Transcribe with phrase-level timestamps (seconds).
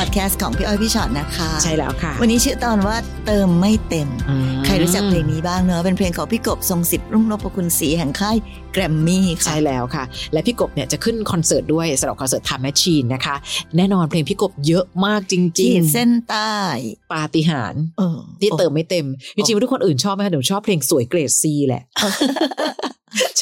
[0.00, 2.96] พอดแคสต์ของพี่อ้อยพี่ชอ็อตนะคะ ใช่แล้วค่ะ วันนี้ชื่อตอนว่า
[3.26, 8.36] เติมไม่เต็มอืมใครรู้จักเพลงนี้บ้างเนอะเป็นเพลงของพี่กบทรงสิทธิ์รุ่งนพคุณศรีแห่งค่าย
[8.72, 13.36] แกรมมี่ค่ะใช่แล้วค่ะ และพี่กบเนี่ยจะขึ้นคอนเสิร์ตด้วยสำหรับคอนเสิร์ต Time Machine นะคะ
[13.76, 21.82] แน่นอนเพลงพี่กบเยอะมากจริจีงดเส้นใต้ๆปาฏิหาริย์เออที่เติมไม่เต็มจริงๆว่าทุกคนอื่นชอบไหมคะหนูชอบเพลงสวยเกรดซีแหละ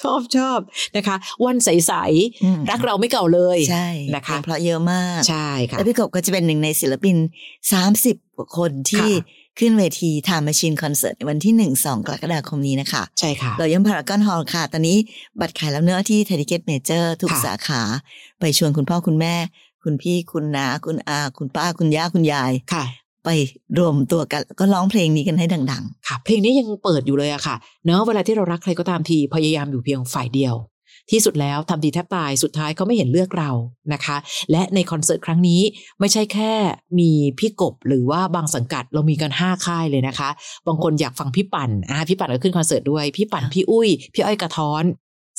[0.01, 0.61] ชอบชอบ
[0.97, 1.69] นะคะ วันใส
[2.45, 7.17] อืมๆรักเราไม่เก่าเลยใช่นะคะเพราะเยอะมากใช่ค่ะแล้วพี่กบก็จะเป็นหนึ่งในศิลปิน
[7.77, 14.99] 30กว่าคนที่ค่ะขึ้นเวทีทาม a ชินคอนเสิร์ตในวันที่ 1 2 กรกฎาคมนี้นะคะ ใช่ค่ะ เราย่อมพารากอนฮอลล์ค่ะ ตอนนี้
[15.41, 17.83] บัตรขายแล้วเนื้อะที่ t ท d ิเกตเมเจอร์ทุกค่ะสาขา
[18.41, 19.35] ไปชวนคุณพ่อคุณแม่
[19.85, 22.85] คุณพี่คุณน้าคุณอา คุณป้าคุณย่าคุณยายค่ะ
[23.27, 23.31] ไป
[23.79, 30.55] รวมตัวกันแล้วก็ร้องเพลงนี้กันให้ดังค่ะ เพลงนี้ยังเปิดอยู่เลยอะค่ะเนอะเวลาที่เรารักใครก็ตามทีพยายามอยู่เพียงฝ่ายเดียว
[31.11, 33.51] ที่สุดแล้วทำดีแทบตายสุดท้ายเขาไม่เห็นเลือกเรา
[33.93, 34.17] นะคะ
[34.51, 35.61] และในคอนเสิร์ตครั้งนี้
[36.01, 36.53] ไม่ใช่แค่
[36.99, 40.29] มีพี่กบหรือว่าบางสังกัดเรามีกันห้าค่ายเลยนะคะ
[40.67, 44.85] บางคนอยากฟังพี่ปั่นอ่าพี่ปั่นก็ขึ้นคอนเสิร์ตด้วยพี่ปั่นพี่อุ้ยพี่อ้อยกระท้อน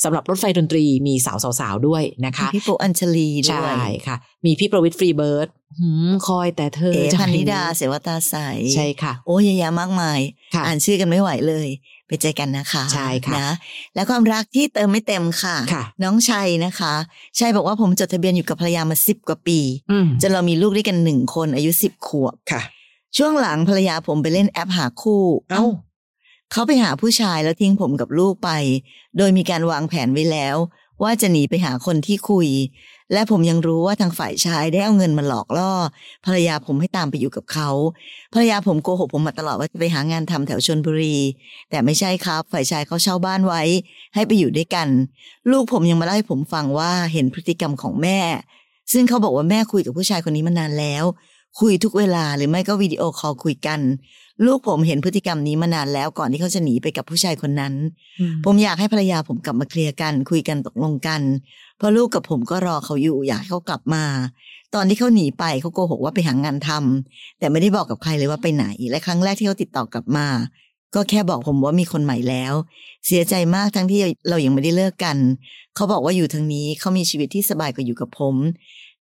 [0.04, 5.48] สำหรับรถไฟดนตรีมีสาวสาวๆด้วยนะคะๆพี่ปูอัญชลีด้ใช่วยค่ะ มีพี่ประวิทย์ฟรีเบิร์ด
[5.80, 8.34] หืมคอยแต่เธอเอ๋จะพันนิดาให้เสวตาใส
[8.74, 10.20] ใช่ค่ะ โอ้ยเยอะแยะมากมาย
[10.54, 11.68] ค่ะอ่านชื่อกันไม่ไหวเลย
[12.08, 13.50] ไปเจอกันนะคะใช่ค่ะนะ
[13.94, 16.94] และความรักที่เติมไม่เต็มค่ะค่ะน้องชัยนะคะ
[17.38, 19.58] ชัยบอกว่าผมจดทะเบียนอยู่กับภรรยามาสิบกว่าปี
[19.90, 22.62] อืมจนเรามีลูกด้วยกันหนึ่งคนอายุสิบขวบค่ะ
[23.16, 25.64] ช่วงหลังภรรยาผมไปเล่นแอปหาคู่ เอ้า
[26.52, 28.50] เขาไปหาผู้ชายแล้วทิ้งผมกับลูกไป
[29.16, 30.56] โดยมีการวางแผนไว้แล้ว
[31.02, 32.48] ว่าจะหนีไปหาคนที่คุย
[33.12, 35.72] และผมยังรู้ว่าทางฝ่ายชายได้เอาเงินมาหลอกล่อ
[36.26, 37.70] ภรรยาผมให้ตามไปอยู่กับเขา
[38.34, 41.16] ภรรยาผมโกหกผมมาตลอดว่าจะไปหางานทำแถวชนบุรี
[41.70, 43.62] แต่ไม่ใช่ครับ ฝ่ายชายเขาเช่าบ้านไว้
[44.14, 44.88] ให้ไปอยู่ด้วยกัน
[45.50, 48.20] ลูกผมยังมาเล่าให้ผมฟังว่าเห็นพฤติกรรมของแม่
[48.92, 51.04] ซึ่งเขาบอกว่าแม่คุยกับผู้ชายคนนี้มานานแล้ว
[51.60, 53.80] คุยทุกเวลาหรือไม่ก็วิดีโอคอลคุยกัน
[54.46, 57.74] ลูกผมเห็นพฤติกรรมนี้มานานแล้วก่อนที่เขาจะหนีไปกับผู้ชายคนนั้น
[58.44, 61.20] ผมอยากให้ภรรยาผมกลับมาเคลียร์กัน คุยกันตกลงกัน
[61.76, 64.04] เพราะลูกกับผมก็รอเขาอยู่ อยากให้เขากลับมา
[64.74, 70.26] ตอนที่เขาหนีไปเขาโกหกว่าไปหางานทำแต่ไม่ได้บอกกับใครเลยว่าไปไหน และครั้งแรกที่เขาติดต่อกลับมา
[70.94, 72.54] ก็แค่บอกผมว่ามีคนใหม่แล้ว
[73.06, 75.16] เสียใจมากทั้งที่เรายังไม่ได้เลิกกัน
[75.74, 78.34] เขาบอกว่าอยู่ทางนี้เขามีชีวิตที่สบายกว่าอยู่กับผม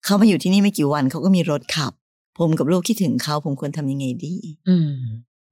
[0.06, 1.94] เขามาอยู่ที่นี่ไม่กี่วันเขาก็มีรถขับ
[2.40, 4.34] ผมกับลูกคิดถึงเขาผมควรทำยังไงดี
[4.69, 4.91] อืม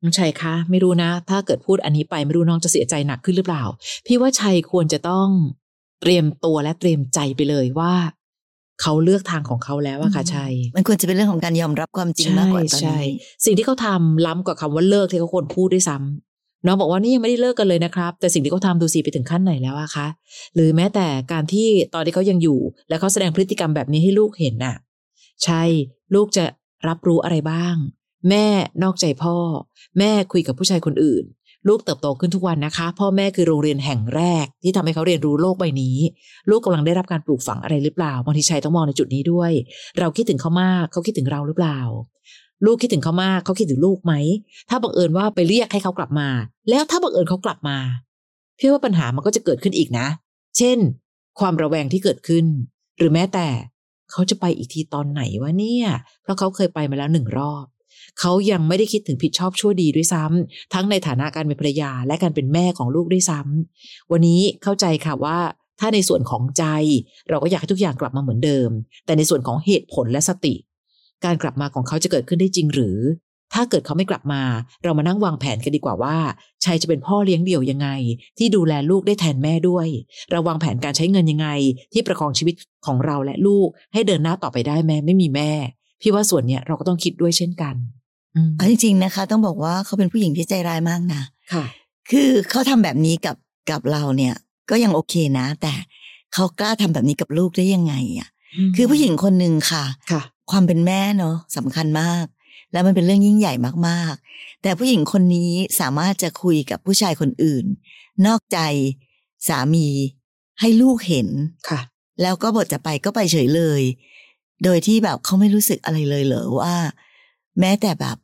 [0.03, 3.63] น้องชัยคะไม่รู้นะ ถ้าเกิดพูดอันนี้ไปไม่รู้น้องจะเสียใจหนักขึ้นหรือเปล่า
[4.05, 5.27] พี่ว่าชัยควรจะต้อง
[6.01, 7.93] เตรียมตัวและเตรียมใจไปเลยว่า
[8.81, 13.09] เขาเลือกทางของเขาแล้วอะค่ะอืมชัย มันควรจะเป็นเรื่องของการยอมรับความจริงมากกว่าตอนใช่นี้
[13.45, 20.07] สิ่งที่เขาทำล้ำกว่าคำว่าเลิกที่เขาควรพูดด้วยซ้ำน้องบอกว่านี่ยังไม่ได้เลิกกันเลยนะครับ แต่สิ่งที่เขาทำดูสิไปถึงขั้นไหนแล้วอะคะ
[20.55, 22.59] หรือแม้แต่การที่ตอนที่เขายังอยู่
[22.89, 24.75] แล้วเขาแสดงพฤติกรรมแบบนี้ให้ลูกเห็นน่ะ
[25.43, 25.63] ใช่
[26.15, 26.45] ลูกจะ
[26.87, 27.75] รับรู้อะไรบ้าง
[28.29, 28.47] แม่
[28.83, 29.37] นอกใจพ่อ
[29.99, 31.25] แม่คุยกับผู้ชายคนอื่น
[31.67, 35.97] ลูกเติบโตขึ้นทุกวันนะคะ พ่อแม่คือโรงเรียนแห่งแรก ที่ทำให้เขาเรียนรู้โลกใบนี้
[36.49, 39.51] ลูกกำลังได้รับการปลูกฝังอะไรหรือเปล่าบางทีชัยต้องมองในจุดนี้ด้วย
[39.99, 41.79] เราคิดถึงเขามากเขาคิดถึงเราหรือเปล่า
[42.65, 44.13] ลูกคิดถึงเขามากเขาคิดถึงลูกไหม
[44.69, 46.29] ถ้าบังเอิญว่าไปเรียกให้เขากลับมา
[46.69, 47.77] แล้วถ้าบังเอิญเขากลับมา
[48.57, 50.07] พี่ว่าปัญหามันก็จะเกิดขึ้นอีกนะ
[50.57, 50.77] เช่น
[51.39, 52.45] ความระแวงที่เกิดขึ้น
[52.97, 53.47] หรือแม้แต่
[54.11, 55.85] เขาจะไปอีกทีตอนไหนวะเนี่ย
[56.21, 57.65] เพราะเขาเคยไปมาแล้วหนึ่งรอบ
[58.19, 65.37] เขายังไม่ได้คิดถึงผิดชอบชั่วดีด้วยซ้ำทั้งในฐานะการเป็นภรรยาและการเป็นแม่ของลูกด้วยซ้ำวันนี้เข้าใจค่ะว่า
[65.79, 66.65] ถ้าในส่วนของใจ
[67.29, 68.69] เราก็อยากให้ทุกอย่างกลับมาเหมือนเดิม
[69.05, 70.55] แต่ในส่วนของเหตุผลและสติ
[71.25, 72.99] การกลับมาของเขาจะเกิดขึ้นได้จริงหรือ
[73.53, 74.41] ถ้าเกิดเขาไม่กลับมา
[74.83, 76.17] เรามานั่งวางแผนกันดีกว่าว่า
[76.65, 77.87] ชัยจะเป็นพ่อเลี้ยงเดี่ยวยังไง
[78.37, 79.87] ที่ดูแลลูกได้แทนแม่ด้วย
[80.31, 81.47] เราวางแผนการใช้เงินยังไง
[81.93, 82.55] ที่ประคองชีวิต
[82.85, 85.51] ของเราและลูกให้เดินหน้าต่อไปได้แม้ไม่มีแม่
[86.01, 87.75] พี่ว่าส่วนเนี้ยเราก็ต้องคิดด้วยเช่นกัน
[88.57, 91.21] เอาจริงๆนะคะ ต้องบอกว่าเขาเป็นผู้หญิงที่ใจร้ายมากนะ
[91.53, 91.65] ค่ะ
[92.09, 93.35] คือเขาทำแบบนี้กับ
[93.69, 94.33] กับเราเนี่ย
[94.69, 95.73] ก็ยังโอเคนะ แต่
[96.33, 98.29] เขากล้าทำแบบนี้กับลูกได้ยังไงอะ
[98.75, 100.21] คือผู้หญิงคนหนึ่งค่ะค่ะ
[100.51, 102.25] ความเป็นแม่เนาะสำคัญมาก
[102.71, 103.53] แล้วมันเป็นเรื่องยิ่งใหญ่
[103.87, 107.65] มากๆ แต่ผู้หญิงคนนี้สามารถจะคุยกับผู้ชายคนอื่น
[108.25, 108.59] นอกใจ
[109.47, 109.87] สามี
[110.59, 111.27] ให้ลูกเห็น
[111.69, 111.79] ค่ะ
[112.21, 113.81] แล้วก็บทจะไปก็ไปเฉยเลย
[114.63, 116.75] โดยที่แบบเขาไม่รู้สึกอะไรเลยเหรอว่า
[117.59, 118.17] แม้แต่แบบ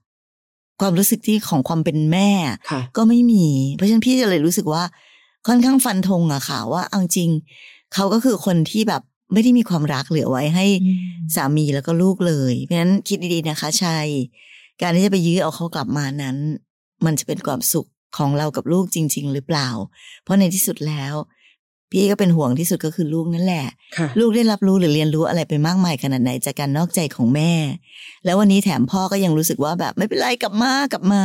[0.82, 2.30] ความรู้สึกที่ของความเป็นแม่
[2.72, 3.46] ค่ะก็ไม่มี
[3.76, 4.84] เพราะฉะนั้นพี่จะเลยรู้สึกว่า
[5.48, 7.30] ค่อนข้างฟันธงอะค่ะว่าเอาจริง
[7.94, 9.02] เขาก็คือคนที่แบบ
[9.34, 10.66] ไม่ได้มีความรักเหลือไว้ให้
[11.36, 14.08] สามีแล้วก็ลูกเลย เพราะฉะนั้นคิดดีๆนะคะชัย
[14.82, 16.38] การที่จะไปยื้อเอาเขากลับมานั้น
[17.06, 17.88] มันจะเป็นความสุข
[18.18, 19.70] ของเรากับลูกจริง ๆ หรือเปล่า
[20.24, 21.14] เพราะในที่สุดแล้ว
[21.92, 23.66] พี่ก็เป็นห่วงที่สุดก็คือลูกนั่นแหละ
[23.98, 27.52] ค่ะลูกได้รับรู้หรือเรียนรู้อะไรไปมากมายขนาดไหนจากการนอกใจของแม่
[28.26, 31.24] แล้ววันนี้แถมพ่อก็ยังรู้สึกว่าแบบไม่เป็นไรกลับมากลับมา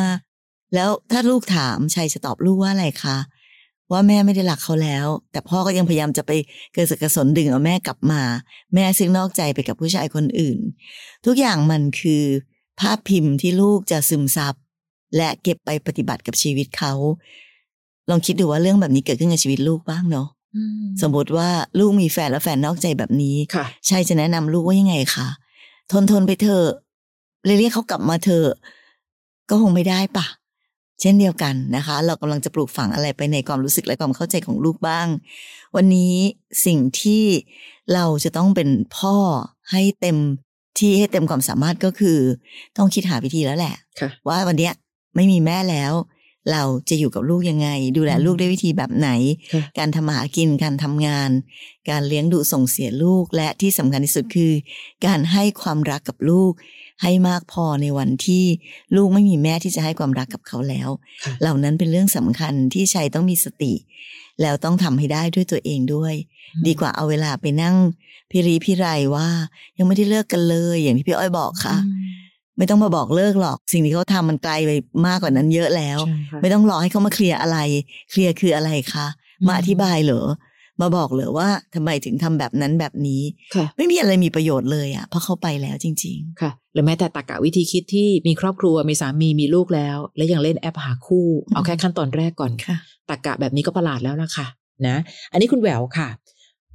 [0.75, 3.19] แล้วถ้าลูกถามชัยจะตอบลูกว่าอะไรคะ
[3.93, 6.32] ว่าแม่ไม่ได้รักเขาแล้ว แต่พ่อก็ยังพยายามจะไป
[6.75, 8.22] เกิดสกกระสนดึงเอาแม่กลับมา
[8.75, 10.58] แม่ซึ่งนอกใจไปกับผู้ชายคนอื่น
[11.26, 12.22] ทุกอย่างมันคือ
[12.81, 14.55] ภาพพิมพ์ที่ลูกจะซึมซับ
[15.16, 16.93] และเก็บไปปฏิบัติกับชีวิตเขา
[18.11, 20.44] ลองคิดดูว่าเรื่องแบบนี้เกิดขึ้นในชีวิตลูกบ้างเนาะอืม
[21.02, 21.48] สมมติว่า
[21.78, 25.28] ลูกมีแฟนแล้วแฟนนอกใจแบบนี้ค่ะใช่จะแนะนำลูกว่ายังไงคะ
[25.92, 26.68] ทนทนไปเถอะ
[27.44, 28.48] เลยเรียกเขากลับมาเถอะ
[29.50, 30.26] ก็คงไม่ได้ปะ
[31.00, 35.06] เช่นเดียวกันนะคะ เรากำลังจะปลูกฝังอะไรไปในความรู้สึกและความเข้าใจของลูกบ้าง
[35.76, 36.14] วันนี้
[36.66, 37.24] สิ่งที่
[37.94, 39.16] เราจะต้องเป็นพ่อ
[39.70, 40.18] ให้เต็ม
[40.78, 42.18] ที่ให้เต็มความสามารถก็คือ
[42.76, 44.72] ต้องคิดหาวิธีแล้วแหละค่ะว่าวันเนี้ย
[45.16, 45.92] ไม่มีแม่แล้ว
[46.52, 49.11] เราจะอยู่กับลูกยังไง ดูแลลูกด้วยวิธีแบบไหน
[49.52, 51.31] ค่ะการทำมาหากินการทำงาน
[51.91, 54.52] การเลี้ยงดูส่งเสียลูกและที่สำคัญที่สุดคือ
[55.06, 56.52] การให้ความรักกับลูก
[57.02, 58.44] ให้มากพอในวันที่
[58.96, 60.88] ลูกไม่มีแม่ที่จะให้ความรักกับเขาแล้ว
[61.25, 63.73] ค่ะเหล่านั้นเป็นเรื่องสำคัญที่ชัยต้องมีสติ
[64.43, 66.14] แล้วต้องทำให้ได้ด้วยตัวเองด้วย
[66.67, 67.76] ดีกว่าเอาเวลาไปนั่ง
[68.31, 69.29] พิรีพิไรว่า
[69.79, 72.03] ยังไม่ได้เลิกกันเลย อย่างที่พี่อ้อยบอกค่ะอืม
[72.58, 74.70] ไม่ต้องมาบอกเลิกหรอก สิ่งที่เขาทำมันไกลไป
[75.06, 77.58] มากกว่านั้นเยอะแล้วใช่ค่ะไม่ต้องรอให้เขามาเคลียร์อะไร
[78.10, 79.06] เคลียร์คืออะไรคะ
[79.40, 80.24] อืมมาอธิบายเหรอ
[80.80, 83.22] มาบอกเหรอว่าทำไมถึงทำแบบนั้นแบบนี้
[83.54, 92.76] ค่ะไม่มีอะไรมีประโยชน์เลยอะเพราะเขาไปแล้วจริงค่ะ หรือแม้แต่ตรรกะวิธีคิดที่มีครอบครัวมีสามีมีลูกแล้ว และยังเล่นแอปหาคู่ เอาแค่ขั้นตอนแรกก่อนๆค่ะ
[93.10, 94.46] ตรรกะแบบนี้ก็ประหลาดแล้วล่ะค่ะ
[94.86, 94.96] นะ
[95.32, 96.08] อันนี้คุณแหววค่ะ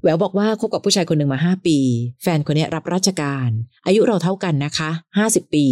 [0.01, 1.78] แหววบอกว่าคบกับผู้ชายคนหนึ่งมาห้าปี
[2.24, 3.50] แฟนคนนี้รับราชการ
[3.86, 5.66] อายุเราเท่ากันนะคะห้าสิบปี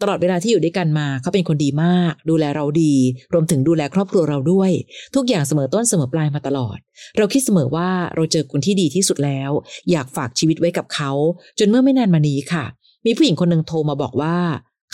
[0.00, 2.94] ตลอดเวลาที่อยู่ด้วยกันมาเขาเป็นคนดีมาก ดูแลเราดี
[3.32, 4.70] รวมถึงดูแลครอบครัวเราด้วย
[5.14, 6.78] ทุกอย่างเสมอต้นเสมอปลายมาตลอด
[7.16, 9.50] เราคิดเสมอว่าเราเจอคนที่ดีที่สุดแล้ว
[9.90, 11.10] อยากฝากชีวิตไว้กับเขา
[11.58, 12.64] จนเมื่อไม่นานมานี้ค่ะ
[13.06, 14.36] มีผู้หญิงคนหนึ่งโทรมาบอกว่า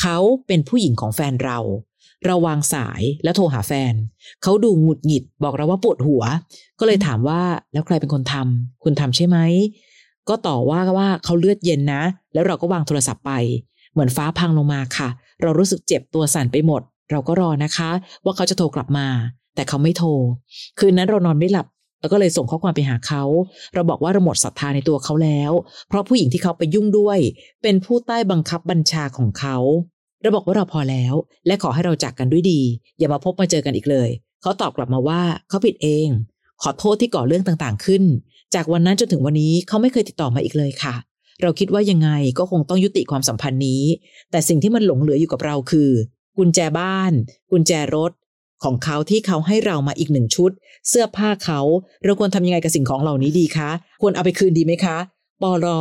[0.00, 1.58] เขาเป็นผู้หญิงของแฟนเรา
[2.26, 3.94] เราวางสายแล้วโทรหาแฟน
[4.42, 6.22] เขาดูหงุดหงิดบอกเราว่าปวดหัว
[6.78, 7.40] ก็เลยถามว่า
[7.72, 9.38] แล้วใครเป็นคนทำคุณทำใช่ไหม
[10.28, 12.02] ก็ต่อว่าว่าเขาเลือดเย็นนะ
[12.34, 13.32] แล้วเราก็วางโทรศัพท์ไป
[13.92, 15.08] เหมือนฟ้าพังลงมาค่ะ
[15.42, 17.90] เรารู้สึกเจ็บตัวสั่นไปหมด เราก็รอนะคะ
[18.24, 19.06] ว่าเขาจะโทรกลับมา
[19.54, 20.08] แต่เขาไม่โทร
[20.78, 21.66] คืนนั้นเรานอนไม่หลับ
[22.00, 23.22] แล้วก็เลยส่งข้อความไปหาเขา
[23.74, 25.52] เราบอกว่าเราหมดศรัทธาในตัวเขาแล้ว
[25.88, 27.18] เพราะผู้หญิงที่เขาไปยุ่งด้วย
[27.62, 29.56] เป็นผู้ใต้บังคับบัญชาของเขา
[30.24, 31.14] เราบอกว่าเราพอแล้ว
[31.46, 32.60] และขอให้เราจากกันด้วยดี
[32.98, 34.08] อย่ามาพบมาเจอกันอีกเลย
[34.42, 36.08] เขาตอบกลับมาว่าเขาผิดเอง
[36.62, 38.02] ขอโทษที่ก่อเรื่องต่างๆขึ้น
[38.54, 40.94] จากวันนั้นจนถึงวันนี้เขาไม่เคยติดต่อมาอีกเลยค่ะ
[41.42, 43.82] เราคิดว่ายังไงก็คงต้องยุติความสัมพันธ์นี้
[44.30, 45.90] แต่สิ่งที่มันหลงเหลืออยู่กับเราคือ
[46.38, 47.12] กุญแจบ้าน
[47.50, 48.12] กุญแจรถ
[48.64, 50.50] ของเขาที่เขาให้เรามาอีกหนึ่งชุด
[50.88, 51.60] เสื้อผ้าเขา
[52.04, 53.70] เราควรทำยังไงกับสิ่งของเหล่านี้ดีคะ
[54.02, 54.96] ควรเอาไปคืนดีไหมคะ
[55.42, 55.80] ปอลอ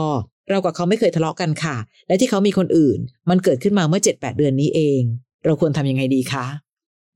[0.49, 1.75] เรากับเขาไม่เคยทะเลาะกันค่ะ
[2.07, 2.99] และที่เขามีคนอื่น
[3.29, 5.01] มันเกิดขึ้นมาเมื่อเจ็ดแปดเดือนนี้เอง
[5.45, 6.45] เราควรทำยังไงดีคะ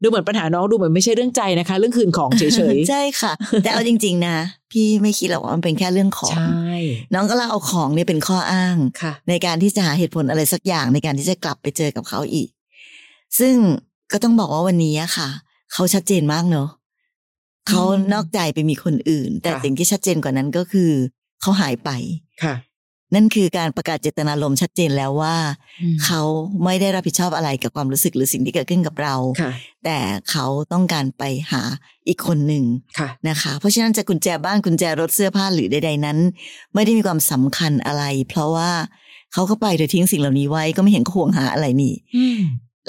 [0.01, 2.43] ดูเหมือนปัญหาน้องดูเหมือนไม่ใช่เรื่องใจนะคะ เรื่องคืนของเฉ
[2.75, 3.31] ยใช่ค่ะ
[3.63, 4.35] แต่เอาจริง ๆ นะ
[4.71, 6.73] พี่ไม่คิดหรอกว่ามันเป็นแค่เรื่องขๆองใช่
[7.13, 12.49] น้องก็เล่าเอาของเนี่ยเป็นข้ออ้างค่ะในการที่จะหาเหตุผลอะไรสักอย่างในการที่จะกลับไปเจอกับเขาอีก
[13.39, 13.55] ซึ่ง
[14.11, 15.29] ก็ต้องบอกว่าวันนี้อะค่ะ
[15.73, 16.69] เขาชัดเจนมากเนอะ
[17.67, 20.91] เขานอกใจไปมีคนอื่น แต่ค่ะสิ่งที่ชัดเจนกว่านั้นก็คือ
[21.41, 21.89] เขาหายไป
[22.43, 22.55] ค่ะ
[23.15, 25.35] นั่นคือการประกาศเจตนารมณ์ชัดเจนแล้วว่า
[25.81, 26.21] อืมเขา
[26.63, 29.51] ไม่ได้รับผิดชอบอะไรกับความรู้สึกหรือสิ่งที่เกิดขึ้นกับเราค่ะ
[29.85, 29.97] แต่
[30.31, 31.61] เขาต้องการไปหา
[32.07, 32.63] อีกคนหนึ่ง
[32.99, 36.17] ค่ะนะคะ เพราะฉะนั้นจะกุญแจบ้านกุญแจรถเสื้อผ้าหรือใด ๆ นั้น
[36.73, 38.71] ไม่ได้มีความสำคัญอะไร เพราะว่า
[39.33, 42.41] เขาก็ไปโดยทิ้งสิ่งเหล่านี้ไว้ก็ไม่เห็นเขาห่วงหาอะไรนี่อืม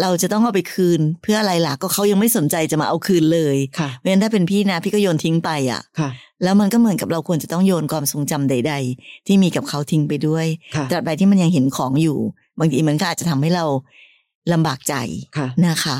[0.03, 6.11] เราจะต้องเอาไปคืนเพื่ออะไรล่ะก็เขายังไม่สนใจจะมาเอาคืนเลยค่ะเพราะฉะนั้นถ้าเป็นพี่นะพี่ก็โยนทิ้งไปอะค่ะ
[6.43, 12.19] แล้วมันก็เหมือนกับเราควรจะต้องโยนความทรงจำใด ๆ ที่มีกับเขาทิ้งไปด้วยค่ะตราบใดที่มันยังเห็นของอยู่
[12.59, 13.65] บางทีมันก็อาจจะทำให้เรา
[14.53, 14.95] ลำบากใจ
[15.37, 15.97] ค่ะนะคะ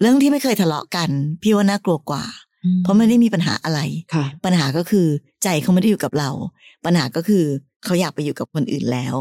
[0.00, 1.10] เรื่องที่ไม่เคยทะเลาะกัน
[1.42, 2.24] พี่ว่าน่ากลัวกว่า
[2.64, 3.80] อืเพราะไม่ได้มีปัญหาอะไร
[4.14, 5.06] ค่ะปัญหาก็คือ
[5.42, 6.30] ใจเขาไม่ได้อยู่กับเรา
[6.84, 7.44] ปัญหาก็คือ
[7.84, 9.14] เขาอยากไปอยู่กับคนอื่นแล้ว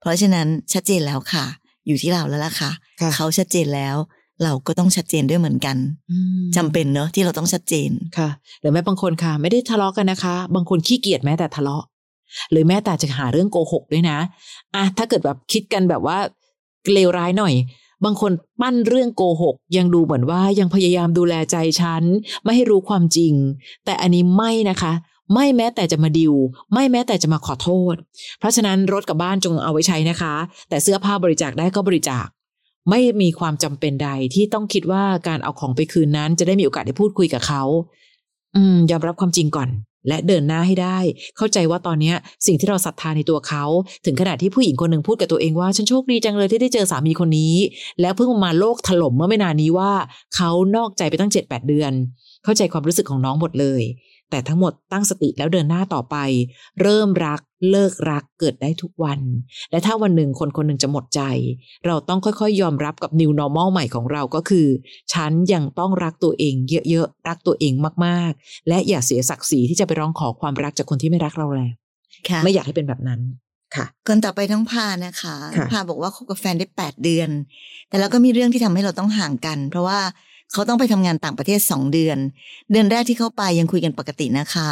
[0.00, 1.46] เพราะฉะนั้นชัดเจนแล้วค่ะ
[1.88, 3.96] อยู่ที่เราแล้วล่ะค่ะค่ะ เขาชัดเจนแล้ว
[4.44, 5.76] เราก็ต้องชัดเจนด้วยเหมือนกัน
[6.10, 8.28] อืมจำเป็นเนอะที่เราต้องชัดเจนค่ะ
[8.60, 11.84] หรือแม้บางคนค่ะ ไม่ได้ทะเลาะกันนะคะ บางคนขี้เกียจแม้แต่ทะเลาะ
[12.50, 14.18] หรือแม้แต่จะหาเรื่องโกหกด้วยนะ
[14.74, 16.18] อะถ้าเกิดแบบคิดกันแบบว่า
[16.92, 17.54] เลวร้ายหน่อย
[18.04, 22.02] บางคนปั้นเรื่องโกหก ยังดูเหมือนว่ายังพยายามดูแลใจฉัน
[22.44, 23.34] ไม่ให้รู้ความจริง
[23.84, 24.92] แต่อันนี้ไม่นะคะ
[25.34, 26.34] ไม่แม้แต่จะมาดิว
[26.72, 27.94] ไม่แม้แต่จะมาขอโทษ
[28.38, 30.34] เพราะฉะนั้นรถกับบ้านจงเอาไว้ใช้นะคะ
[30.68, 32.26] แต่เสื้อผ้าบริจาคได้ก็บริจาค
[32.90, 37.62] ไม่มีความจำเป็นใดที่ต้องคิดว่าการเอาของไปคืนนั้นจะได้มีโอกาสได้พูดคุยกับเขา
[38.56, 39.68] อืม ยอมรับความจริงก่อน
[40.08, 40.98] และเดินหน้าให้ได้
[41.36, 42.12] เข้าใจว่าตอนนี้
[42.46, 43.64] สิ่งที่เราศรัทธาในตัวเขา
[44.04, 47.54] ถึงขนาดที่ผู้หญิงคนหนึ่งพูดกับตัวเองว่าฉันโชคดีจังเลยที่ได้เจอสามีคนนี้
[48.00, 49.92] แล้วเพิ่งมาโลกถล่มเมื่อไม่นานนี้ว่า
[50.36, 51.92] เขานอกใจไปตั้งเจ็ดแปดเดือน
[52.44, 53.82] เข้าใจความรู้สึกของน้องหมดเลย
[54.30, 56.16] แต่ทั้งหมดตั้งสติแล้วเดินหน้าต่อไป
[56.80, 59.20] เริ่มรักเลิกรักเกิดได้ทุกวัน
[59.70, 61.22] และถ้าวันหนึ่งคนคนหนึ่งจะหมดใจ
[61.86, 64.66] เราต้องค่อยๆ ยอมรับกับ new normal ใหม่ของเราก็คือ
[65.12, 66.54] ฉันยังต้องรักตัวเอง
[66.90, 67.72] เยอะๆ รักตัวเอง
[68.04, 71.72] มากๆ และอย่าเสียศักดิ์ศรีที่จะไปร้องขอความรักจากคนที่ไม่รักเราแล้ว
[72.28, 73.20] ค่ะไม่อยากให้เป็นแบบนั้น
[73.76, 77.30] ค่ะคนต่อไปน้องพานะคะค่ะพาบอกว่าคบกับแฟนได้แปดเดือน
[77.88, 79.98] แต่แล้วก็มีเรื่องที่ทำให้เราต้องห่างกัน เพราะว่า
[80.52, 82.18] เขาต้องไปทำงานต่างประเทศสองเดือน
[82.72, 84.68] เดือนแรกที่เขาไปยังคุยกันปกตินะคะ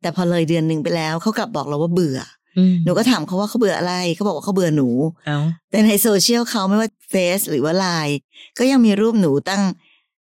[0.00, 2.18] แต่พอเลยเดือนหนึ่งไปแล้วเขากลับบอกเราว่าเบื่อ
[2.58, 4.88] อืมหนูก็ถามเขาว่าเขาเบื่ออะไรเขาบอกว่าเขาเบื่อหนู
[5.26, 5.38] เอา
[5.70, 8.16] แต่ในโซเชียลเขาไม่ว่าเฟซหรือว่าไลน์
[8.58, 9.62] ก็ยังมีรูปหนูตั้ง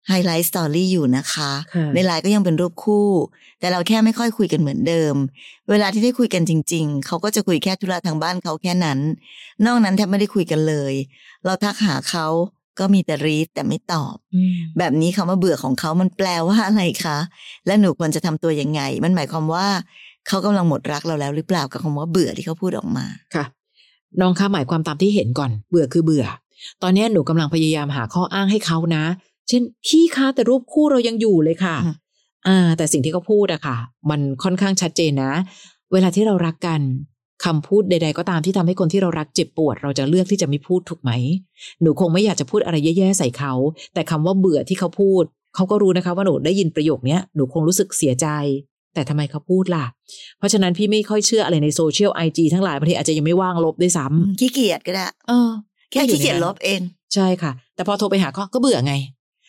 [0.08, 3.08] ไฮไลท์สตอรี่อยู่นะคะค่ะในไลน์ก็ยังเป็นรูปคู่
[3.60, 5.14] แต่เราแค่ไม่ค่อยคุยกันเหมือนเดิม
[5.70, 8.98] เวลาที่ได้คุยกันจริง ๆ เขาก็จะคุยแค่ธุระทางบ้านเขาแค่นั้น
[9.64, 10.94] นอกนั้นแทบไม่ได้คุยกันเลย
[11.44, 12.26] เราทักหาเขา
[12.80, 17.18] ก็มีแต่รีดแต่ไม่ตอบอืมแบบนี้คำว่าเบื่อของเขามันแปลว่าอะไรคะ
[17.66, 19.66] และหนูควรจะทำตัวยังไง มันหมายความว่า
[20.28, 23.44] เขากำลังหมดรักเราแล้วหรือเปล่ากับคำว่าเบื่อที่เขาพูดออกมาค่ะ
[24.20, 26.26] น้องคะหมายความตามที่เห็นก่อน เบื่อคือเบื่อ
[26.82, 29.04] ตอนนี้หนูกำลังพยายามหาข้ออ้างให้เขานะ
[29.48, 31.94] เช่นพี่คะแต่รูปคู่เรายังอยู่เลยค่ะอืม
[32.48, 33.76] อ่า แต่สิ่งที่เขาพูดอะค่ะ
[34.10, 35.32] มันค่อนข้างชัดเจนนะ
[35.92, 36.80] เวลาที่เรารักกัน
[37.44, 41.10] คำพูดใด ๆ ก็ตามที่ทำให้คนที่เรารักเจ็บปวด เราจะเลือกที่จะไม่พูดถูกไหม
[41.82, 43.52] หนูคงไม่อยากจะพูดอะไรแย่ๆใส่เขา
[43.94, 48.26] แต่คำว่าเบื่อที่เขาพูด เขาก็รู้นะคะว่าหนูได้ยินประโยคเนี้ยหนูคงรู้สึกเสียใจ
[48.94, 49.84] แต่ทำไมเขาพูดล่ะ
[50.38, 55.50] เพราะฉะนั้นพี่ไม่ค่อยเชื่ออะไรในโซเชียลไอจีทั้งหลายบางทีอาจจะยังไม่ว่างลบด้วยซ้ำขี้เกียจก็ได้เออ
[55.90, 56.80] แค่ขี้เกียจลบเอง
[57.14, 58.94] ใช่ค่ะ แต่พอโทรไปหาเขาก็เบื่อไง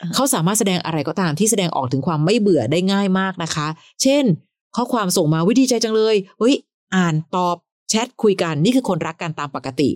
[0.01, 3.67] อ่าเขาสามารถแสดงอะไรก็ตามที่แสดงออกถึงความไม่เบื่อได้ง่ายมากนะคะ
[4.01, 4.23] เช่น
[4.75, 6.55] ข้อความส่งมาวิดีใจจังเลยเฮ้ย
[6.95, 7.55] อ่านตอบ
[7.89, 9.89] แชทคุยกันนี่คือคนรักกันตามปกติ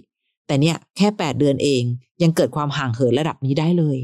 [0.47, 1.83] แต่เนี่ยแค่แปดเดือนเอง
[2.23, 3.97] ยังเกิดความห่างเหินระดับนี้ได้เลย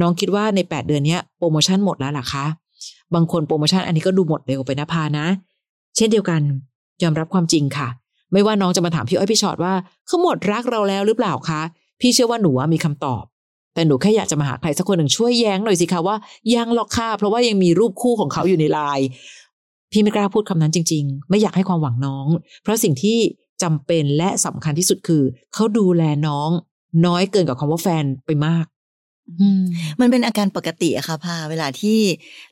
[0.00, 2.44] น้องคิดว่าในแปดเดือนนี้โปรโมชั่นหมดแล้วล่ะคะ
[3.14, 5.26] บางคนโปรโมชั่นอันนี้ก็ดูหมดเร็วไปนะพานะ
[5.96, 6.40] เช่นเดียวกัน
[7.02, 7.88] ยอมรับความจริงค่ะ
[8.32, 9.74] ไม่ว่าน้องจะมาถามพี่อ้อยพี่ชอตว่า
[10.06, 11.60] เขาหมดรักเราแล้วหรือเปล่าคะ
[12.00, 13.24] พี่เชื่อว่าหนูมีคำตอบ
[13.74, 16.16] แต่หนูแค่อยากจะมาหาใครสักคนหนึ่งช่วยแย้งหน่อยสิคะว่า
[16.54, 19.06] ยังหรอกค่ะเพราะว่ายังมีรูปคู่ของเขาอยู่ในไลน์
[19.92, 22.26] พี่ไม่กล้าพูดคำนั้นจริง ๆ ไม่อยากให้ความหวังน้อง
[22.62, 23.18] เพราะสิ่งที่
[23.62, 25.22] จำเป็นและสำคัญที่สุดคือ
[25.54, 26.50] เขาดูแลน้อง
[27.06, 28.66] น้อยเกินกับคำว่าแฟนไปมาก
[30.00, 31.98] มันเป็นอาการปกติอะค่ะพาเวลาที่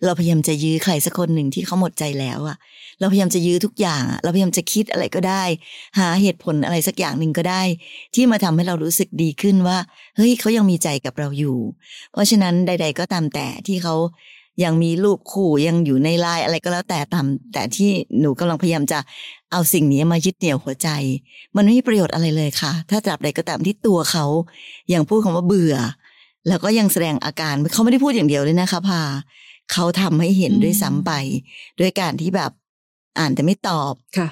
[0.04, 2.56] เราพยายามจะยื้อใครสักคนหนึ่งที่เขาหมดใจแล้วอะ
[3.00, 5.42] เราพยายามจะยื้อทุกอย่างเราพยายามจะคิดอะไรก็ได้
[5.98, 7.62] หาเหตุผลอะไรสักอย่างหนึ่งก็ได้
[8.14, 9.78] ที่มาทำให้เรารู้สึกดีขึ้นว่า
[10.16, 11.58] เฮ้ยเขายังมีใจกับเราอยู่
[12.12, 13.94] เพราะฉะนั้นใด ๆ ก็ตามแต่ที่เขา
[14.64, 18.98] ยังมีลูกคู่ยังอยู่ในไลน์อะไรก็แล้วแต่ตามแต่ที่หนูกำลังพยายามจะ
[19.52, 20.88] เอาสิ่งนี้มายึดเหนี่ยวหัวใจ
[21.56, 24.24] มันไม่มีประโยชน์อะไรเลยค่ะ ถ้าตราบใดก็ตามที่ตัวเขา
[24.92, 25.76] ยังพูดคำว่าเบื่อ
[26.48, 29.02] แล้วก็ยังแสดงอาการเขาไม่ได้พูดอย่างเดียวเลยนะคะพา
[29.72, 31.12] เขาทำให้เห็นอืมด้วยซ้ำไป
[31.80, 32.50] ด้วยการที่แบบ
[33.18, 34.28] อ่านแต่ไม่ตอบค่ะ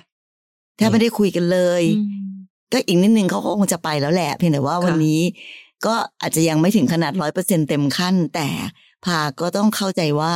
[0.76, 2.34] แทบไม่ได้คุยกันเลยอืม
[2.72, 5.20] ก็อีกนิดนึงเขาก็คงจะไปแล้วแหละ เพียงแต่ว่าค่ะวันนี้
[5.86, 8.48] ก็อาจจะยังไม่ถึงขนาดร้อยเปอร์เซ็นเต็มขั้น แต่
[9.06, 10.34] พาก็ต้องเข้าใจว่า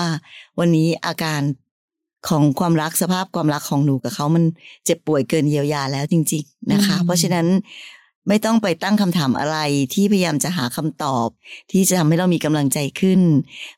[0.58, 1.40] วันนี้อาการ
[2.28, 4.44] ของความรักสภาพความรักของหนูกับเขามัน
[4.84, 7.46] เจ็บป่วยเกินเยียวยาแล้วจริง ๆ นะคะอืมเพราะฉะนั้น
[8.28, 9.58] ไม่ต้องไปตั้งคำถามอะไร
[9.94, 11.28] ที่พยายามจะหาคำตอบ
[11.70, 13.20] ที่จะทำให้เรามีกำลังใจขึ้น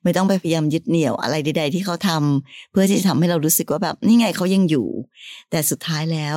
[0.03, 4.89] ไม่ต้องไปพยายามยึดเหนี่ยวอะไรใด ๆ ที่เขาทำเพื่อที่จะทำให้เรารู้สึกว่าแบบนี่ไงเขายังอยู่
[5.51, 6.37] แต่สุดท้ายแล้ว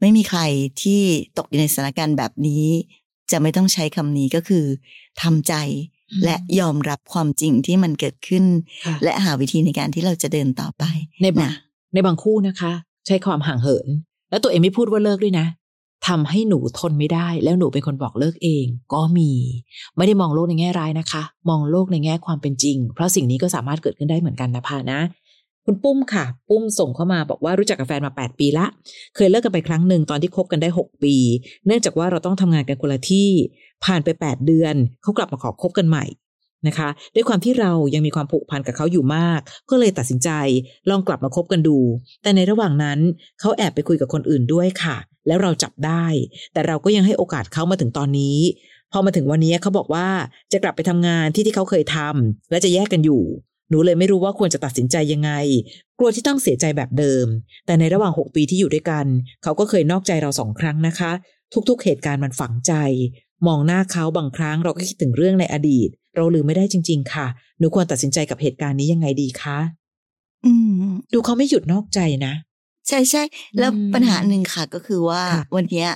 [0.00, 0.40] ไม่มีใคร
[0.82, 1.00] ที่
[1.38, 2.64] ตกอยู่ในสถานการณ์แบบนี้
[3.30, 4.64] จะไม่ต้องใช้คำนี้ก็คือ
[5.22, 5.54] ทำใจ
[6.24, 8.44] และยอมรับความจริงที่มันเกิดขึ้น
[8.86, 10.84] ค่ะและหาวิธีในการที่เราจะเดินต่อไป
[11.22, 11.52] ในบางนะ
[11.94, 12.72] ในบางคู่นะคะ
[13.06, 13.88] ใช้ความห่างเหิน
[14.30, 15.46] แล้วตัวเองไม่พูดว่าเลิกด้วยนะ
[16.08, 19.30] ทำให้หนูทนไม่ได้ แล้วหนูเป็นคนบอกเลิกเอง ก็มี
[19.96, 25.00] ไม่ได้มองโลกในแง่ร้ายนะคะ มองโลกในแง่ความเป็นจริง เพราะสิ่งนี้ก็สามารถเกิดขึ้นได้เหมือนกันนะพานะ
[25.70, 28.66] คุณปุ้มค่ะ ปุ้มส่งเข้ามาบอกว่ารู้จักกับแฟนมา 8 ปีละ
[29.16, 31.14] เคยเลิกกันไปครั้งหนึ่งตอนที่คบกันได้ 6 ปี
[31.66, 33.30] เนื่องจากว่าเราต้องทำงานกันคนละที่
[33.84, 36.04] ผ่านไป 8 เดือนเขากลับมาขอคบกันใหม่
[36.66, 40.30] นะคะ ด้วยความที่เรายังมีความผูกพันกับเขาอยู่มาก ก็เลยตัดสินใจ
[40.90, 41.78] ลองกลับมาคบกันดู
[42.22, 42.98] แต่ในระหว่างนั้น
[43.40, 44.96] เขาแอบไปคุยกับคนอื่นด้วยค่ะ
[45.26, 46.04] แล้วเราจับได้
[46.52, 48.38] แต่เราก็ยังให้โอกาสเขามาถึงตอนนี้
[48.92, 50.08] พอมาถึงวันนี้เขาบอกว่า
[50.52, 53.22] จะกลับไปทำงานที่ที่เขาเคยทำและจะแยกกันอยู่
[53.70, 55.30] หนูเลยไม่รู้ว่าควรจะตัดสินใจยังไง
[55.98, 57.26] กลัวที่ต้องเสียใจแบบเดิม
[57.66, 59.06] แต่ในระหว่าง 6 ปีที่อยู่ด้วยกัน
[59.42, 61.10] เขาก็เคยนอกใจเราสองครั้งนะคะ
[61.68, 62.72] ทุกๆ เหตุการณ์มันฝังใจ
[63.46, 67.26] มองหน้าเขาบางครั้งเราก็คิดถึงเรื่องในอดีต เราลืมไม่ได้จริง ๆ ค่ะ
[67.58, 69.58] หนูควรตัดสินใจกับเหตุการณ์นี้ยังไงดีคะ
[70.46, 70.52] อื
[70.90, 72.34] ม ดูเขาไม่หยุดนอกใจนะ
[72.88, 73.22] ใช่ใช่
[73.58, 75.90] แล้วอืมปัญหาหนึ่งค่ะก็คือว่าค่ะวันเนี้ย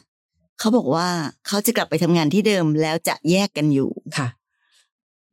[0.59, 1.09] เขาบอกว่า
[1.47, 4.29] เขาจะกลับไปทำงานที่เดิมแล้วจะแยกกันอยู่ค่ะ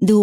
[0.10, 0.22] ดู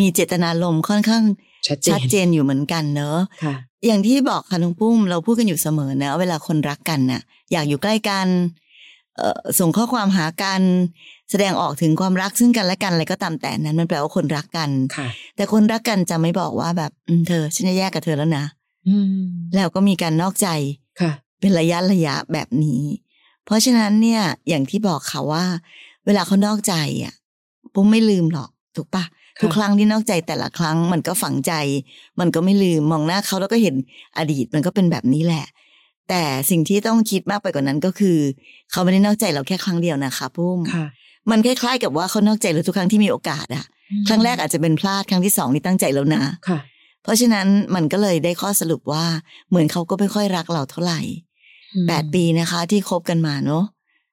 [0.00, 1.24] มีเจตนารมณ์ค่อนข้าง
[1.66, 3.54] ชัดเจนชัดเจนอยู่เหมือนกันเนอะค่ะ
[3.86, 7.20] อย่างที่บอกค่ะน้องปุ้มเราพูดกันอยู่เสมอนะเวลาคนรักกันน่ะ
[7.52, 8.28] อยากอยู่ใกล้กัน
[9.16, 10.62] เอ่อส่งข้อความหากัน
[11.30, 18.44] แสดงออกถึงความรักซึ่งกันและกันอะไรก็ตามแต่นั้นมันแปลว่าคนรักกันค่ะแต่คนรักกันจะไม่บอกว่าแบบอืมเธอฉันจะแยกกับเธอแล้วนะ
[18.88, 20.48] อืมแล้วก็มีการนอกใจ
[21.00, 22.82] ค่ะ เป็นระยะระยะแบบนี้
[23.44, 25.44] เพราะฉะนั้นเนี่ย อย่างที่บอกค่ะว่า
[26.06, 27.14] เวลาเขานอกใจอะ
[27.74, 29.06] ปุ้มไม่ลืมหรอกถูกปะค่ะ
[29.42, 31.52] ทุกครั้งที่นอกใจแต่ละครั้งมันก็ฝังใจ
[32.20, 33.74] มันก็ไม่ลืมมองหน้าเขาแล้วก็เห็น
[34.18, 35.46] อดีตมันก็เป็นแบบนี้แหละ
[36.08, 38.18] แต่สิ่งที่ต้องคิดมากไปกว่านั้นก็คือ
[38.70, 40.86] เขาไม่ได้นอกใจเราแค่ครั้งเดียวนะคะปุ้มค่ะ
[41.30, 43.64] มันคล้ายๆกับว่าเขานอกใจเราทุกครั้งที่มีโอกาสอะ
[44.08, 46.58] ครั้งแรกอาจจะเป็นพลาดครั้งที่สองนี่ตั้งใจแล้วนะค่ะ
[47.02, 49.04] เพราะฉะนั้นมันก็เลยได้ข้อสรุปว่า
[49.48, 51.00] เหมือนเขาก็ไม่ค่อยรักเราเท่าไหร่
[51.88, 53.64] แปดปีนะคะ ที่คบกันมาเนาะ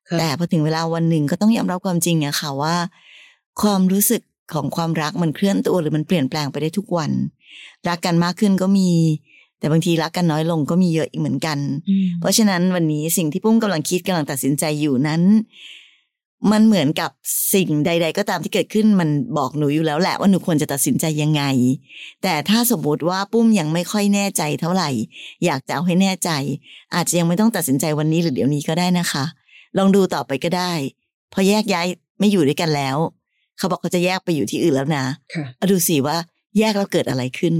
[0.09, 2.75] ค่ะแต่พอถึงเวลาวันหนึ่งก็ต้องยอมรับความจริงอะค่ะว่า
[3.61, 4.21] ความรู้สึก
[4.53, 7.11] ของความรักมันเคลื่อนตัวหรือมันเปลี่ยนแปลงไปได้ทุกวัน
[7.87, 8.89] รักกันมากขึ้นก็มี
[9.59, 11.57] แต่บางทีรักกันน้อยลงก็มีเยอะอีกเหมือนกัน
[11.89, 15.21] อืมเพราะฉะนั้นวันนี้สิ่งที่ปุ้มกำลังคิดกำลังตัดสินใจอยู่นั้น
[16.51, 17.11] มันเหมือนกับ
[17.53, 21.43] สิ่งใด ๆ ก็ตามที่เกิดขึ้นมันบอกหนูอยู่แล้วแหละว่าหนูควรจะตัดสินใจยังไง
[22.23, 24.89] แต่ถ้าสมมติว่าปุ้มยังไม่ค่อยแน่ใจเท่าไหร่
[25.45, 26.29] อยากจะเอาให้แน่ใจ
[26.95, 29.25] อาจจะยังไม่ต้องตัดสินใจวันนี้หรือเดี๋ยวนี้ก็ได้นะคะ
[29.77, 30.71] ลองดูต่อไปก็ได้
[31.33, 31.87] พอแยกย้าย
[32.19, 32.97] ไม่อยู่ด้วยกันแล้ว
[33.57, 36.17] เขาบอกเขาจะแยกไปอยู่ที่อื่นแล้วนะค่ะเอาดูสิว่า
[36.57, 37.55] แยกแล้วเกิดอะไรขึ้น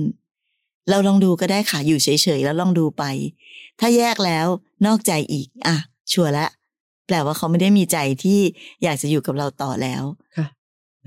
[0.89, 3.03] เราลองดูก็ได้ค่ะอยู่เฉยๆแล้วลองดูไป
[3.79, 4.47] ถ้าแยกแล้ว
[4.85, 5.75] นอกใจอีก อะ
[6.11, 6.47] ชัวร์ละ
[7.07, 8.39] แปลว่าเขาไม่ได้มีใจที่
[8.83, 10.03] อยากจะอยู่กับเราต่อแล้ว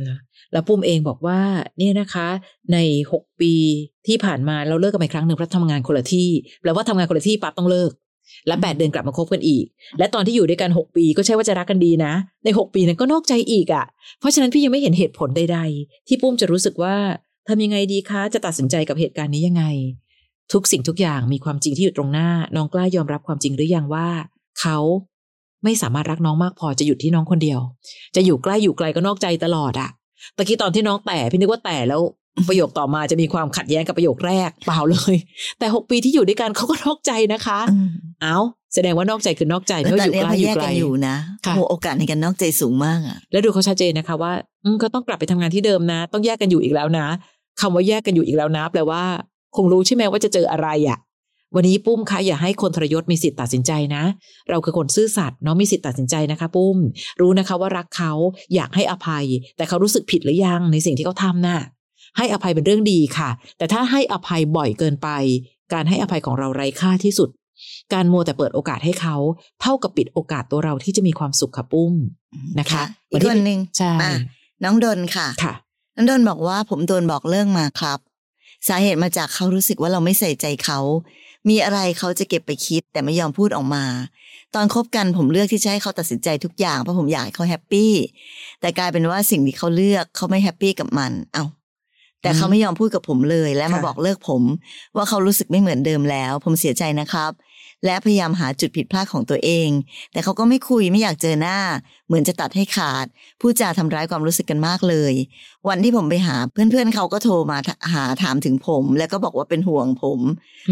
[0.08, 0.18] นะ
[0.52, 1.40] แล้วปุ้มเองบอกว่า
[1.78, 2.28] เนี่ยนะคะ
[2.72, 2.78] ใน
[3.12, 3.52] หกปี
[4.06, 6.28] ที่ผ่านมาเราเลิกกันไปครั้งหนึ่งเพราะทำงานคนละที่
[6.60, 7.90] แปลว่าทำงานคนละที่ปั๊บต้องเลิก
[8.46, 9.64] และแปดเดือนกลับมาคบกันอีก
[9.98, 12.12] และตอนที่อยู่ด้วยกันหกปีก็ใช่ว่าจะรักกันดีนะ
[12.44, 13.84] ในหกปีนั้นก็นอกใจอีกอะ่ะ
[14.20, 16.96] เพราะฉะนั้นพี่ยังไม่เห็นเหตุผลใด ๆ ที่ปุ้มจะรู้สึกว่า
[17.48, 19.64] ทำยังไงดีคะ จะตัดสินใจกับเหตุการณ์นี้ยังไง
[20.52, 24.08] ทุกสิ่งทุกอย่างมีความจริงที่อยู่ตรงหน้า น้องกล้ายอมรับความจริงหรือยังว่า
[24.60, 24.78] เขา
[25.64, 27.60] ไม่สามารถรักน้องมากพอจะหยุดที่น้องคนเดียว
[28.16, 29.90] จะอยู่ใกล้อยู่ไกลก็นอกใจตลอดอะ
[30.36, 32.00] ตะกี้ตอนที่น้องแต่พี่นึกว่าแต่แล้ว
[32.48, 35.16] ประโยคต่อมาจะมีความขัดแย้งกับประโยคแรกเปล่าเลย
[35.58, 37.88] แต่หกปีที่อยู่ด้วยกันเขาก็นอกใจนะคะอืม
[38.22, 38.36] เอา
[38.74, 44.32] แสดงว่านอกใจคือนอกใจแล้วไม่ตว่าอนอยู่นี้ใกล้พออยู่ไกลแยกกันอยู่นะค่ะโอ้โอกาสในการนอกใจสูงมากอะแล้วดูเขาชัดเจนนะคะว่า
[44.64, 47.06] อืมก็ต้องกลับไปทำงานที่เดิมนะ ต้องแยกกันอยู่อีกแล้วนะ
[47.60, 49.02] คำว่าแยกกันอยู่อีกแล้วนะแปลว่า
[49.56, 50.98] คงรู้ใช่ไหมว่าจะเจออะไรอะ่ะ
[51.54, 54.04] วันนี้ปุ้มคะอย่าให้คนทรยศมีสิทธิ์ตัดสินใจนะ
[54.50, 56.76] เราคือคนซื่อสัตย์เนาะมีสิทธิ์ตัดสินใจนะคะ ปุ้ม
[57.20, 58.12] รู้นะคะว่ารักเขา
[58.54, 59.24] อยากให้อภัย
[59.56, 61.60] แต่เขารู้สึกผิดหรือยังในสิ่งที่เขาทำน่ะ
[62.18, 65.08] ให้อภัยเป็นเรื่องดีค่ะ แต่ถ้าให้อภัยบ่อยเกินไป
[65.72, 67.28] การให้อภัยของเราไร้ค่าที่สุด
[67.92, 69.16] การมัวแต่เปิดโอกาสให้เขา
[69.62, 71.94] เท่ากับปิดโอกาสตัวเราที่จะมีความสุขค่ะปุ้ม
[72.60, 74.12] นะคะอีกคนหนึ่งใช่อะ
[74.64, 75.54] น้องดนค่ะค่ะ
[75.96, 77.98] น้องดนบอกว่าผมโดนบอกเลิกมาครับ
[78.68, 80.78] สาเหตุมาจากเขารู้สึกว่าเราไม่ใส่ใจเขา
[81.48, 83.84] มีอะไรเขาจะเก็บไปคิดแต่ไม่ยอมพูดออกมา
[84.54, 87.92] ตอนคบกันผมเลือกที่จะให้เขาตัดสินใจทุกอย่างเพราะผมอยากให้เขาแฮปปี้
[88.60, 91.44] แต่กลายเป็นว่าสิ่งที่เขาเลือกเขาไม่แฮปปี้กับมัน เอ้า
[92.22, 94.42] แต่เขาไม่ยอมพูดกับผมเลย และมาค่ะบอกเลิกผม
[94.96, 97.32] ว่าเขารู้สึกไม่เหมือนเดิมแล้ว ผมเสียใจนะครับ
[97.84, 99.68] และพยายามหาจุดผิดพลาดของตัวเอง
[100.12, 101.58] แต่เขาก็ไม่คุยไม่อยากเจอหน้า
[102.06, 103.06] เหมือนจะตัดให้ขาด
[103.40, 105.12] พูดจาทำร้ายความรู้สึกกันมากเลย
[105.68, 107.58] วันที่ผมไปหาเพื่อนๆเขาก็โทรมา
[107.94, 110.20] หาถามถึงผม แล้วก็บอกว่าเป็นห่วงผม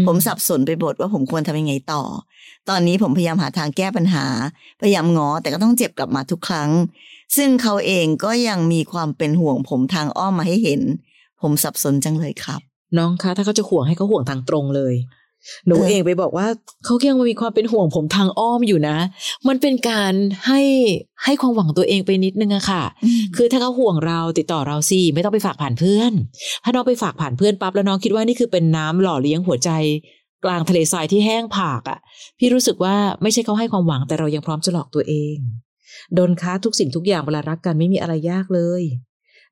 [0.07, 2.03] ผมสับสนไปหมดว่าผมควรทำยังไงต่อ
[2.69, 4.25] ตอนนี้ผมพยายามหาทางแก้ปัญหา
[4.81, 6.69] พยายามง้อแต่ก็ต้องเจ็บกลับมาทุกครั้ง
[7.37, 10.81] ซึ่งเขาเองก็ยังมีความเป็นห่วงผมทางอ้อมมาให้เห็น
[11.41, 12.61] ผมสับสนจังเลยครับ
[12.97, 14.95] น้องคะถ้าเขาจะห่วงให้เขาห่วงทางตรงเลย
[15.67, 16.47] หนูเออเองไปบอกว่า
[16.85, 18.97] เขายังมีความเป็นห่วงผมทางอ้อมอยู่นะ
[19.47, 20.13] มันเป็นการ
[20.47, 20.61] ให้
[21.23, 22.83] ให้ความหวังตัวเองไปนิดนึงอะค่ะ
[23.35, 26.11] คือถ้าเขาห่วงเราติดต่อเราสิไม่ต้องไปฝากผ่านเพื่อน
[26.63, 29.69] ถ้าน้องไปฝากผ่านเพื่อนปั๊บแล้วน้องคิดว่านี่คือเป็นน้ำหล่อเลี้ยงหัวใจ
[30.45, 31.99] กลางทะเลทรายที่แห้งผากอะ
[32.39, 35.37] พี่รู้สึกว่าไม่ใช่เขาให้ความหวังแต่เรายังพร้อมจะหลอกตัวเอง
[36.15, 38.83] โดนค้าทุกสิ่งทุกอย่างเวลารักกันไม่มีอะไรยากเลย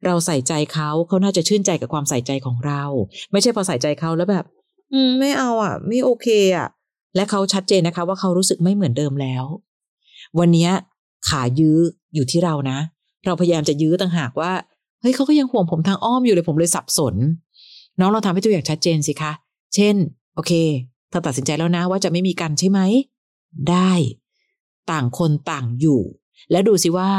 [0.06, 2.84] เราใส่ใจเขาเขาน่าจะชื่นใจกับความใส่ใจของเรา
[3.32, 4.46] ไม่ใช่พอใส่ใจเขาแล้วแบบ
[4.94, 6.68] อืม ไม่เอาอะ ไม่โอเคอะ
[7.16, 9.46] และเขาชัดเจนนะคะ ว่าเขารู้สึกไม่เหมือนเดิมแล้ว
[10.40, 10.72] วันเนี้ย
[11.30, 11.78] ขายื้อ
[12.14, 12.80] อยู่ที่เรานะ
[13.26, 14.52] เราพยายามจะยื้อต่างหากว่า
[15.02, 17.16] เฮ้ยเขาก็ยังห่วงผมทางอ้อมอยู่เลยผมเลยสับสน
[18.00, 19.32] น้องเราทำให้ตัวอย่างชัดเจนสิคะ
[19.76, 19.96] เช่น
[20.36, 20.52] โอเค
[21.10, 22.80] เธอตัดสินใจแล้วนะว่าจะไม่มีกันใช่ไหม
[23.70, 23.92] ได้
[24.92, 26.02] ต่างคนต่างอยู่
[26.52, 27.12] แล้วดูสิว่า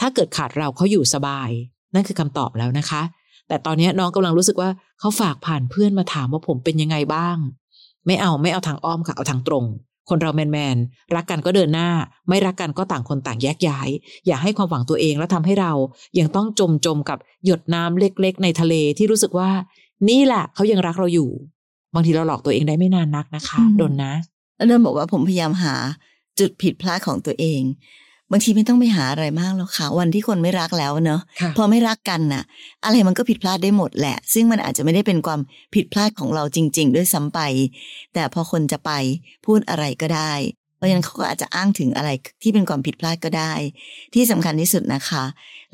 [0.00, 1.50] ถ้าเกิดขาดเราเขาอยู่สบาย
[1.94, 3.02] นั่นคือคำตอบแล้วนะคะ
[3.48, 7.36] แต่ตอนนี้น้องกำลังรู้สึกว่าเขาฝากผ่านเพื่อนมาถามว่าผมเป็นยังไงบ้าง
[8.06, 9.64] ไม่เอาไม่เอาทางอ้อมค่ะเอาทางตรง
[10.08, 10.76] คนเราแมนแมน
[11.14, 11.88] รักกันก็เดินหน้า
[12.28, 13.88] ไม่รักกันก็ต่างคนต่างแยกย้าย
[14.26, 15.72] อย่าให้ความหวังตัวเองแล้วทำให้เรา
[16.18, 19.50] ยังต้องจมจมกับหยดน้ำเล็ก ๆ ในทะเลที่รู้สึกว่า
[20.08, 21.30] นี่แหละเขายังรักเราอยู่
[21.94, 24.12] บางทีเราหลอกตัวเองได้ไม่นานนักนะคะอืมโดนนะ
[24.56, 25.74] แล้วเดินบอกว่าผมพยายามหา
[26.38, 27.60] จุดผิดพลาดของตัวเอง
[28.32, 32.42] บางทีไม่ต้องไปหาอะไรมากหรอกค่ะ วันที่คนไม่รักแล้วเนอะค่ะพอไม่รักกันน่ะ
[32.84, 35.40] อะไรมันก็ผิดพลาดได้หมดแหละ ซึ่งมันอาจจะไม่ได้เป็นความ
[35.74, 37.40] ผิดพลาดของเราจริง ๆ ด้วยซ้ำไป
[38.14, 38.90] แต่พอคนจะไป
[39.46, 40.32] พูดอะไรก็ได้
[40.76, 42.10] เพราะฉะนั้นเขาก็อาจจะอ้างถึงอะไร
[42.42, 43.52] ที่เป็นความผิดพลาดก็ได้
[44.14, 45.24] ที่สำคัญที่สุดนะคะ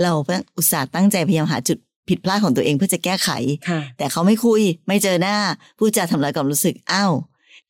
[0.02, 0.12] เรา
[0.56, 3.30] อุตส่าห์ตั้งใจพยายามหาจุดผิดพลาดของตัวเองเพื่อจะแก้ไข
[3.68, 5.36] ค่ะแต่เขาไม่คุยไม่เจอหน้า
[5.78, 7.12] พูดจาทำลายความรู้สึกอ้าว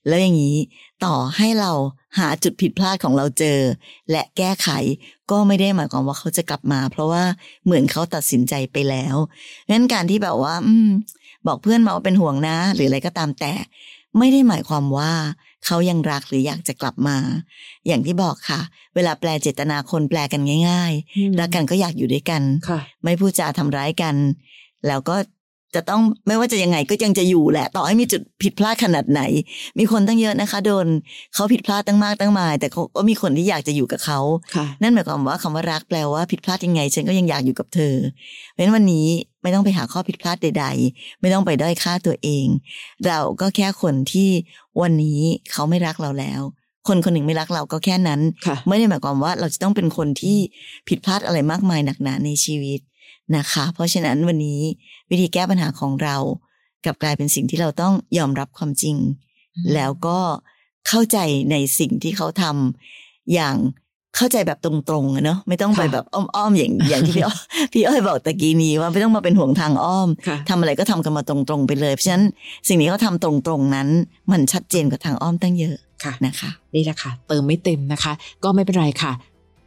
[0.08, 0.58] แล้วอย่างนี้
[1.04, 1.72] ต่อให้เรา
[2.18, 3.60] หาจุดผิดพลาดของเราเจอ
[4.10, 4.68] และแก้ไข
[5.30, 7.24] ก็ไม่ได้หมายความว่าเขาจะกลับมา เพราะว่า
[7.64, 9.16] เหมือนเขาตัดสินใจไปแล้ว
[9.70, 10.90] งั้นการที่แบบว่า อืม
[11.46, 13.52] บอกเพื่อนมาว่าเป็นห่วงนะ หรืออะไรก็ตามแต่
[14.18, 15.12] ไม่ได้หมายความว่า
[15.66, 17.16] เขายังรักหรืออยากจะกลับมา
[17.86, 18.60] อย่างที่บอกค่ะ
[18.94, 24.14] เวลาแปลเจตนาคนแปลกันง่าย ๆ รักกันก็อยากอยู่ด้วยกันค่ะไม่พูดจาทำร้ายกัน
[24.86, 25.16] แล้วก็
[25.74, 29.20] จะต้องไม่ว่าจะยังไงก็ยังจะอยู่แหละ ต่อให้มีจุดผิดพลาดขนาดไหน
[29.78, 30.86] มีคนตั้งเยอะนะคะ โดน
[31.34, 34.20] เขาผิดพลาดตั้งมากตั้งมาย แต่เขาก็มีคนที่อยากจะอยู่กับเขา
[34.54, 37.94] ค่ะนั่นหมายความว่าคำว่ารักแปลว่าผิดพลาดยังไง ฉันก็ยังอยากอยู่กับเธอ
[38.52, 39.06] เพราะฉะนั้นวันนี้
[39.42, 42.46] ไม่ต้องไปหาข้อผิดพลาดใด ๆ ไม่ต้องไปด้อยค่าตัวเอง
[43.06, 44.28] เราก็แค่คนที่
[44.82, 45.20] วันนี้
[45.52, 46.42] เขาไม่รักเราแล้ว
[46.88, 50.38] คนคนหนึ่งไม่รักเราก็แค่นั้นค่ะไม่ได้หมายความว่าเราจะต้องเป็นคนที่
[50.88, 52.80] ผิดพลาดอะไรมากมายหนักหนาในชีวิต
[53.36, 54.60] นะคะ เพราะฉะนั้นวันนี้
[55.10, 56.16] วิธีแก้ปัญหาของเรา
[56.84, 58.96] กลับกลายเป็นสิ่งที่เราต้องยอมรับความจริง
[59.74, 60.18] แล้วก็
[60.88, 61.18] เข้าใจ
[61.50, 63.56] ในสิ่งที่เขาทำอย่าง
[64.16, 67.38] เข้าใจแบบตรงๆอะเนาะไม่ต้องไปค่ะแบบอ้อมๆอย่างอย่างที่พี่อ้อย
[67.72, 72.24] พี่อ้อยบอกตะกี้นี้ว่าไม่ต้องมาเป็นห่วงทางอ้อมค่ะทำอะไรก็ทำกันมาตรงๆไปเลย เพราะฉะนั้น
[72.68, 73.88] สิ่งนี้เขาทำตรงๆนั้น
[74.32, 78.12] มันชัดเจนกว่าทางอ้อมตั้งเยอะค่ะนะคะ นี่แหละค่ะ เติมไม่เต็มนะคะ
[78.44, 79.12] ก็ไม่เป็นไรค่ะ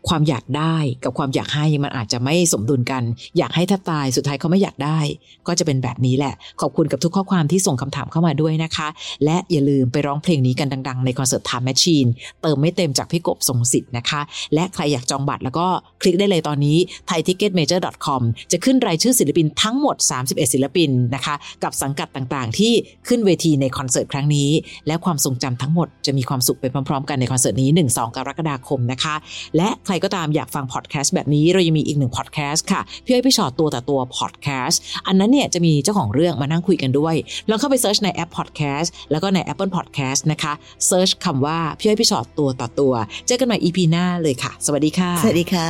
[0.10, 3.04] ความอยากได้กับความอยากให้มันอาจจะไม่สมดุลกัน
[3.38, 5.00] อยากให้ถ้าตายสุดท้ายเขาไม่อยากได้
[5.48, 8.88] ก็จะเป็นแบบนี้แหละ ขอบคุณกับทุกข้อความที่ส่งคำถามเข้ามาด้วยนะคะ
[9.26, 12.10] และอย่าลืมไปร้องเพลงนี้กันดัง ๆ ในคอนเสิร์ต Time Machine
[12.42, 14.22] เติมไม่เต็มจากพี่กบทรงสิทธิ์นะคะ
[14.54, 15.68] และใครอยากจองบัตรแล้วก็
[16.02, 16.78] คลิกได้เลยตอนนี้
[17.10, 22.74] thaiticketmajor.com จะขึ้นรายชื่อศิลปินทั้งหมด 31 ศิลปินนะคะ กับสังกัดต่างๆ ที่
[23.08, 24.50] ขึ้นเวทีในคอนเสิร์ตครั้งนี้
[24.88, 29.16] และความทรงจำทั้งหมดจะมีความสุขไปพร้อมๆ กันในคอนเสิร์ตนี้ 1-2 กรกฎาคมนะคะ
[29.58, 37.16] และใครก็ตามอยากฟังพอดแคสต์แบบนี้เรายังมีอีกหนึ่งพอดแคสต์ค่ะพี่อ้อยพี่ฉอดตัวต่อตัวพอดแคสต์อันนั้นเนี่ยจะมีเจ้าของเรื่องมานั่งคุยกันด้วย
[37.50, 40.54] ลองเข้าไป search ในแอปพอดแคสต์แล้วก็ใน Apple Podcast นะคะ
[40.88, 42.94] search คำว่าพี่อ้อยพี่ฉอดตัวต่อตัว
[43.28, 45.70] เจอกันใหม่ EP หน้าเลยค่ะ สวัสดีค่ะ สวัสดีค่ะ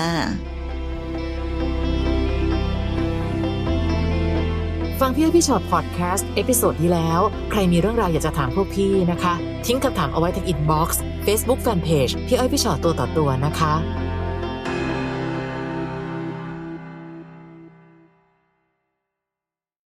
[5.02, 7.20] ฟังพี่อ้อยพี่ฉอดพอดแคสต์ episode ที่แล้ว
[7.52, 9.34] ใครมีเรื่องราวอยากจะถามพวกพี่นะคะ
[9.66, 13.74] ทิ้งคำถามเอาไว้ที่ inbox เฟซบุ๊กแฟนเพจพี่อ้อยพี่ฉอดตัวต่อตัวนะคะ